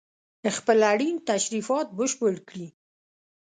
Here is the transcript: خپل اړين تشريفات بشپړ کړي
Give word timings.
خپل 0.57 0.79
اړين 0.91 1.15
تشريفات 1.29 1.87
بشپړ 1.97 2.33
کړي 2.49 2.67